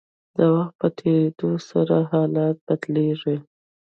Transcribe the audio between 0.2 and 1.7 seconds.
د وخت په تیریدو